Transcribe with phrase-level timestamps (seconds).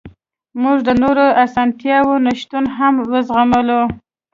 [0.61, 3.81] موږ د نورو اسانتیاوو نشتون هم وزغملو